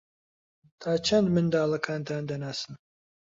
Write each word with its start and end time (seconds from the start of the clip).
تا 0.81 0.91
چەند 1.05 1.27
منداڵەکانتان 1.35 2.23
دەناسن؟ 2.29 2.71